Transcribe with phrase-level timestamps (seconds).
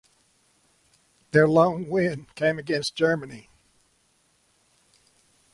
[1.29, 3.51] Their lone win came against Germany.